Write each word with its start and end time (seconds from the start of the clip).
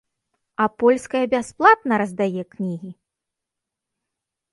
А 0.63 0.65
польская 0.83 1.19
бясплатна 1.33 1.93
раздае 2.03 2.43
кнігі! 2.55 2.91